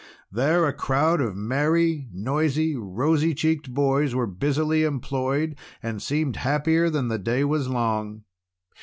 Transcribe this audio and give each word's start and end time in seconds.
There 0.31 0.65
a 0.67 0.73
crowd 0.73 1.21
of 1.21 1.35
merry, 1.37 2.07
noisy, 2.11 2.75
rosy 2.75 3.35
cheeked 3.35 3.71
boys 3.71 4.15
were 4.15 4.25
busily 4.25 4.83
employed, 4.83 5.55
and 5.83 6.01
seemed 6.01 6.37
happier 6.37 6.89
than 6.89 7.07
the 7.07 7.19
day 7.19 7.43
was 7.43 7.67
long. 7.67 8.23